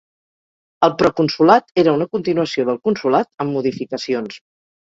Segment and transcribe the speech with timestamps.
[0.87, 4.43] El proconsolat era una continuació del consolat amb modificacions.